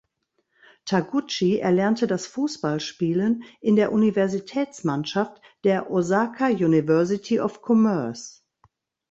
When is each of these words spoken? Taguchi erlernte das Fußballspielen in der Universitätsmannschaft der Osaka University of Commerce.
Taguchi 0.85 1.59
erlernte 1.59 2.07
das 2.07 2.25
Fußballspielen 2.25 3.43
in 3.59 3.75
der 3.75 3.91
Universitätsmannschaft 3.91 5.39
der 5.63 5.91
Osaka 5.91 6.47
University 6.47 7.39
of 7.39 7.61
Commerce. 7.63 8.41